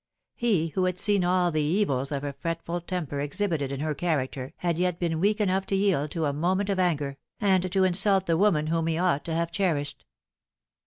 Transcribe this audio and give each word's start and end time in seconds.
He 0.33 0.69
who 0.69 0.85
had 0.85 0.97
seen 0.97 1.23
all 1.23 1.51
the 1.51 1.61
evils 1.61 2.11
of 2.11 2.23
a 2.23 2.33
fretful 2.33 2.81
temper 2.81 3.19
exhibited 3.19 3.71
in 3.71 3.81
her 3.81 3.93
character 3.93 4.51
had 4.57 4.79
yet 4.79 4.97
been 4.97 5.19
weak 5.19 5.39
enough 5.39 5.67
to 5.67 5.75
yield 5.75 6.09
to 6.09 6.25
a 6.25 6.33
moment 6.33 6.71
of 6.71 6.79
anger, 6.79 7.17
and 7.39 7.71
to 7.71 7.83
insult 7.83 8.25
the 8.25 8.35
woman 8.35 8.65
whom 8.65 8.87
he 8.87 8.97
ought 8.97 9.23
to 9.25 9.33
have 9.35 9.51
cherished. 9.51 10.03